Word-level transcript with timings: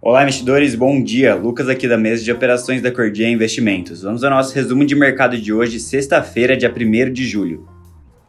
Olá, 0.00 0.22
investidores, 0.22 0.76
bom 0.76 1.02
dia. 1.02 1.34
Lucas 1.34 1.68
aqui 1.68 1.88
da 1.88 1.98
mesa 1.98 2.22
de 2.22 2.30
operações 2.30 2.80
da 2.80 2.88
Cordia 2.88 3.28
Investimentos. 3.28 4.02
Vamos 4.02 4.22
ao 4.22 4.30
nosso 4.30 4.54
resumo 4.54 4.86
de 4.86 4.94
mercado 4.94 5.36
de 5.36 5.52
hoje, 5.52 5.80
sexta-feira, 5.80 6.56
dia 6.56 6.72
1 6.72 7.12
de 7.12 7.26
julho. 7.26 7.66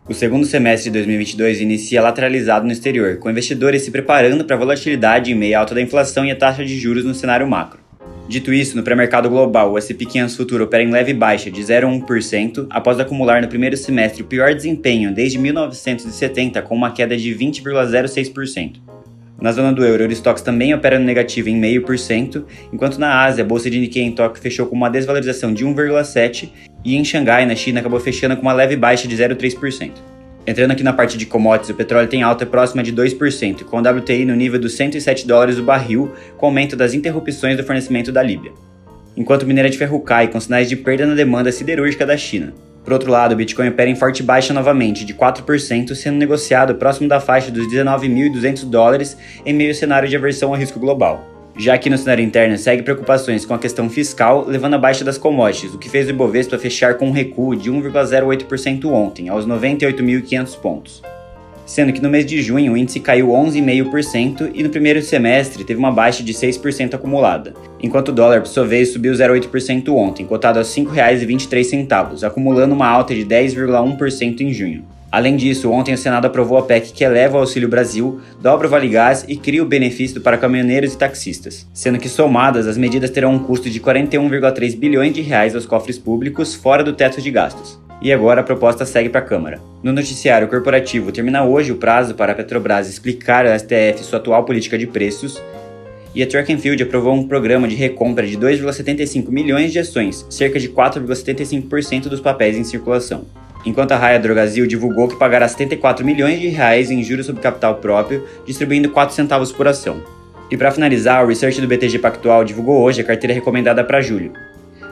O 0.08 0.14
segundo 0.16 0.48
semestre 0.48 0.90
de 0.90 0.98
2022 0.98 1.62
inicia 1.62 2.02
lateralizado 2.02 2.66
no 2.66 2.72
exterior, 2.72 3.18
com 3.18 3.30
investidores 3.30 3.84
se 3.84 3.92
preparando 3.92 4.44
para 4.44 4.56
a 4.56 4.60
volatilidade 4.60 5.32
em 5.32 5.36
meio 5.36 5.56
à 5.56 5.60
alta 5.60 5.76
da 5.76 5.82
inflação 5.82 6.26
e 6.26 6.32
a 6.32 6.36
taxa 6.36 6.66
de 6.66 6.76
juros 6.76 7.06
no 7.06 7.14
cenário 7.14 7.48
macro. 7.48 7.80
Dito 8.28 8.52
isso, 8.52 8.76
no 8.76 8.82
pré-mercado 8.82 9.30
global, 9.30 9.72
o 9.72 9.78
S&P 9.78 10.06
500 10.06 10.36
Futuro 10.36 10.64
opera 10.64 10.82
em 10.82 10.90
leve 10.90 11.14
baixa 11.14 11.52
de 11.52 11.62
0,1% 11.62 12.66
após 12.72 13.00
acumular 13.00 13.44
no 13.44 13.48
primeiro 13.48 13.78
semestre 13.78 14.24
o 14.24 14.26
pior 14.26 14.56
desempenho 14.56 15.14
desde 15.14 15.38
1970, 15.38 16.64
com 16.64 16.74
uma 16.76 16.92
queda 16.92 17.16
de 17.16 17.30
20,06%. 17.36 18.99
Na 19.42 19.54
zona 19.54 19.72
do 19.72 19.86
euro, 19.86 20.02
o 20.02 20.06
Eurostox 20.06 20.42
também 20.42 20.74
opera 20.74 21.00
no 21.00 21.06
negativo 21.06 21.48
em 21.48 21.62
0,5%, 21.62 22.44
enquanto 22.74 22.98
na 22.98 23.24
Ásia, 23.24 23.44
a 23.44 23.48
bolsa 23.48 23.70
de 23.70 23.80
Nikkei 23.80 24.04
em 24.04 24.12
Tóquio 24.12 24.42
fechou 24.42 24.66
com 24.66 24.76
uma 24.76 24.90
desvalorização 24.90 25.54
de 25.54 25.66
1,7% 25.66 26.50
e 26.84 26.96
em 26.96 27.06
Xangai, 27.06 27.46
na 27.46 27.56
China, 27.56 27.80
acabou 27.80 28.00
fechando 28.00 28.36
com 28.36 28.42
uma 28.42 28.54
leve 28.54 28.76
baixa 28.76 29.08
de 29.08 29.16
0,3%. 29.16 29.92
Entrando 30.46 30.72
aqui 30.72 30.84
na 30.84 30.92
parte 30.92 31.18
de 31.18 31.26
commodities, 31.26 31.70
o 31.70 31.76
petróleo 31.76 32.08
tem 32.08 32.24
alta 32.24 32.46
próxima 32.46 32.82
de 32.84 32.92
2%, 32.92 33.64
com 33.64 33.78
o 33.78 33.82
WTI 33.82 34.26
no 34.26 34.36
nível 34.36 34.60
dos 34.60 34.74
107 34.74 35.28
dólares 35.28 35.58
o 35.58 35.64
barril, 35.64 36.12
com 36.38 36.48
aumento 36.48 36.76
das 36.76 36.94
interrupções 36.94 37.56
do 37.56 37.64
fornecimento 37.64 38.12
da 38.12 38.24
Líbia. 38.24 38.52
Enquanto 39.16 39.44
o 39.44 39.48
minério 39.48 39.70
de 39.70 39.78
ferro 39.78 40.00
cai 40.00 40.28
com 40.28 40.40
sinais 40.40 40.68
de 40.68 40.76
perda 40.76 41.06
na 41.06 41.14
demanda 41.14 41.52
siderúrgica 41.52 42.06
da 42.06 42.18
China. 42.18 42.54
Por 42.90 42.94
outro 42.94 43.12
lado, 43.12 43.34
o 43.34 43.36
Bitcoin 43.36 43.68
opera 43.68 43.88
em 43.88 43.96
forte 43.96 44.24
baixa 44.24 44.52
novamente, 44.52 45.06
de 45.06 45.14
4%, 45.14 45.94
sendo 45.94 46.18
negociado 46.18 46.74
próximo 46.74 47.08
da 47.08 47.20
faixa 47.20 47.52
dos 47.52 47.68
19.200 47.68 48.68
dólares 48.68 49.16
em 49.46 49.54
meio 49.54 49.70
ao 49.70 49.76
cenário 49.76 50.10
de 50.10 50.16
aversão 50.16 50.50
ao 50.50 50.56
risco 50.56 50.80
global. 50.80 51.24
Já 51.56 51.78
que 51.78 51.88
no 51.88 52.00
cenário 52.00 52.26
interno 52.26 52.58
segue 52.58 52.82
preocupações 52.82 53.46
com 53.46 53.54
a 53.54 53.60
questão 53.60 53.92
fiscal, 53.92 54.44
levando 54.48 54.74
a 54.74 54.80
baixa 54.80 55.06
das 55.06 55.20
commodities, 55.20 55.76
o 55.76 55.78
que 55.78 55.88
fez 55.88 56.08
o 56.08 56.10
Ibovespa 56.10 56.58
fechar 56.58 56.96
com 56.96 57.10
um 57.10 57.12
recuo 57.12 57.56
de 57.56 57.72
1,08% 57.72 58.86
ontem, 58.86 59.30
aos 59.30 59.46
98.500 59.46 60.58
pontos 60.58 61.04
sendo 61.70 61.94
que 61.94 62.02
no 62.02 62.10
mês 62.10 62.26
de 62.26 62.42
junho 62.42 62.74
o 62.74 62.78
índice 62.78 63.00
caiu 63.00 63.28
11,5% 63.28 64.50
e 64.56 64.64
no 64.64 64.72
primeiro 64.72 65.04
semestre 65.04 65.64
teve 65.64 65.78
uma 65.78 65.92
baixa 65.92 66.24
de 66.24 66.34
6% 66.34 66.96
acumulada, 66.96 67.54
enquanto 67.80 68.10
o 68.10 68.12
dólar, 68.12 68.42
por 68.42 68.48
sua 68.48 68.66
vez, 68.66 68.92
subiu 68.92 69.14
0,8% 69.14 69.94
ontem, 69.94 70.26
cotado 70.26 70.58
a 70.58 70.64
R$ 70.64 70.68
5,23, 70.68 72.24
acumulando 72.24 72.74
uma 72.74 72.88
alta 72.88 73.14
de 73.14 73.24
10,1% 73.24 74.42
em 74.42 74.52
junho. 74.52 74.84
Além 75.12 75.36
disso, 75.36 75.72
ontem 75.72 75.94
o 75.94 75.98
Senado 75.98 76.26
aprovou 76.26 76.58
a 76.58 76.64
PEC 76.64 76.92
que 76.92 77.04
eleva 77.04 77.38
o 77.38 77.42
Auxílio 77.42 77.70
Brasil, 77.70 78.20
dobra 78.42 78.66
o 78.66 78.70
Vale 78.70 78.90
Gás 78.90 79.24
e 79.28 79.38
cria 79.38 79.62
o 79.62 79.68
benefício 79.68 80.22
para 80.22 80.40
caminhoneiros 80.40 80.94
e 80.94 80.98
taxistas, 80.98 81.68
sendo 81.72 82.00
que 82.00 82.10
somadas 82.10 82.66
as 82.66 82.78
medidas 82.78 83.12
terão 83.12 83.34
um 83.34 83.40
custo 83.40 83.70
de 83.70 83.80
41,3 83.80 84.76
bilhões 84.76 85.14
de 85.14 85.22
reais 85.22 85.54
aos 85.54 85.68
cofres 85.68 86.00
públicos 86.00 86.56
fora 86.56 86.84
do 86.84 86.94
teto 86.94 87.22
de 87.22 87.30
gastos 87.30 87.80
e 88.02 88.12
agora 88.14 88.42
a 88.42 88.44
proposta 88.44 88.86
segue 88.86 89.10
para 89.10 89.20
a 89.20 89.24
Câmara. 89.24 89.60
No 89.84 89.92
noticiário 89.92 90.48
corporativo, 90.48 91.12
termina 91.12 91.44
hoje 91.44 91.72
o 91.72 91.78
prazo 91.78 92.16
para 92.16 92.32
a 92.32 92.36
Petrobras 92.36 92.90
explicar 92.90 93.46
ao 93.46 93.58
STF 93.58 94.04
sua 94.04 94.20
atual 94.20 94.44
política 94.46 94.78
de 94.78 94.88
preços, 94.88 95.42
e 96.14 96.24
a 96.24 96.28
Track 96.28 96.58
Field 96.58 96.82
aprovou 96.82 97.14
um 97.14 97.28
programa 97.28 97.68
de 97.68 97.76
recompra 97.76 98.26
de 98.26 98.38
2,75 98.38 99.30
milhões 99.30 99.72
de 99.72 99.80
ações, 99.80 100.26
cerca 100.30 100.60
de 100.60 100.70
4,75% 100.70 102.04
dos 102.04 102.20
papéis 102.20 102.58
em 102.58 102.64
circulação. 102.64 103.26
Enquanto 103.66 103.92
a 103.92 103.98
Raia 103.98 104.20
Drogazil 104.20 104.66
divulgou 104.66 105.08
que 105.08 105.18
pagará 105.18 105.48
74 105.48 106.06
milhões 106.06 106.40
de 106.40 106.48
reais 106.48 106.90
em 106.90 107.04
juros 107.04 107.26
sobre 107.26 107.42
capital 107.42 107.76
próprio, 107.76 108.26
distribuindo 108.46 108.90
4 108.90 109.14
centavos 109.14 109.52
por 109.52 109.68
ação. 109.68 110.02
E 110.50 110.58
para 110.58 110.72
finalizar, 110.72 111.24
o 111.24 111.28
research 111.28 111.62
do 111.62 111.68
BTG 111.68 112.00
Pactual 112.00 112.44
divulgou 112.44 112.82
hoje 112.82 113.02
a 113.02 113.04
carteira 113.04 113.34
recomendada 113.34 113.84
para 113.84 114.02
julho, 114.02 114.34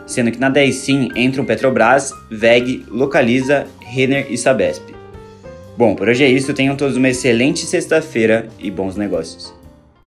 sendo 0.07 0.31
que 0.31 0.39
na 0.39 0.49
10 0.49 0.73
sim 0.73 1.09
entram 1.15 1.45
Petrobras, 1.45 2.11
VEG, 2.31 2.85
Localiza, 2.89 3.67
Renner 3.79 4.25
e 4.29 4.37
Sabesp. 4.37 4.95
Bom, 5.77 5.93
por 5.93 6.09
hoje 6.09 6.23
é 6.23 6.27
isso, 6.27 6.53
tenham 6.53 6.75
todos 6.75 6.97
uma 6.97 7.09
excelente 7.09 7.65
sexta-feira 7.65 8.47
e 8.57 8.71
bons 8.71 8.95
negócios. 8.95 9.53